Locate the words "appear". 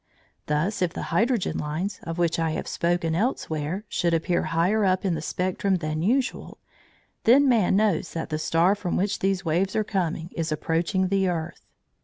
4.15-4.41